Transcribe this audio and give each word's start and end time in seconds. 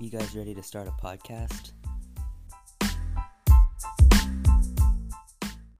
You 0.00 0.10
guys 0.10 0.36
ready 0.36 0.54
to 0.54 0.62
start 0.62 0.86
a 0.86 0.92
podcast? 0.92 1.72